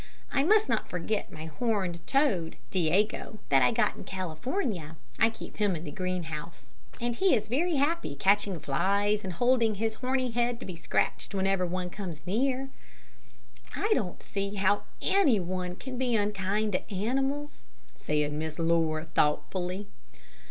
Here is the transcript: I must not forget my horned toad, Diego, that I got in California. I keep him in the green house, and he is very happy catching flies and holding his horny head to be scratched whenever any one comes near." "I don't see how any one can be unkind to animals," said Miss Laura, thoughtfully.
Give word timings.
I 0.33 0.41
must 0.41 0.67
not 0.67 0.89
forget 0.89 1.31
my 1.31 1.45
horned 1.45 2.07
toad, 2.07 2.55
Diego, 2.71 3.37
that 3.49 3.61
I 3.61 3.71
got 3.71 3.95
in 3.95 4.03
California. 4.03 4.95
I 5.19 5.29
keep 5.29 5.57
him 5.57 5.75
in 5.75 5.83
the 5.83 5.91
green 5.91 6.23
house, 6.23 6.71
and 6.99 7.15
he 7.15 7.35
is 7.35 7.47
very 7.47 7.75
happy 7.75 8.15
catching 8.15 8.59
flies 8.59 9.23
and 9.23 9.33
holding 9.33 9.75
his 9.75 9.93
horny 9.93 10.31
head 10.31 10.59
to 10.59 10.65
be 10.65 10.75
scratched 10.75 11.35
whenever 11.35 11.65
any 11.65 11.71
one 11.73 11.89
comes 11.91 12.25
near." 12.25 12.69
"I 13.75 13.91
don't 13.93 14.23
see 14.23 14.55
how 14.55 14.85
any 15.03 15.39
one 15.39 15.75
can 15.75 15.99
be 15.99 16.15
unkind 16.15 16.71
to 16.71 16.91
animals," 16.91 17.67
said 17.95 18.33
Miss 18.33 18.57
Laura, 18.57 19.05
thoughtfully. 19.05 19.85